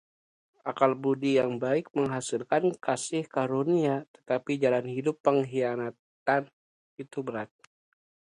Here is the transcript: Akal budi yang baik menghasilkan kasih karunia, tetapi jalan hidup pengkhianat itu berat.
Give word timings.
Akal 0.71 0.91
budi 1.03 1.31
yang 1.39 1.53
baik 1.63 1.85
menghasilkan 1.97 2.65
kasih 2.85 3.23
karunia, 3.35 3.95
tetapi 4.17 4.51
jalan 4.63 4.85
hidup 4.95 5.15
pengkhianat 5.25 5.93
itu 7.03 7.19
berat. 7.27 7.51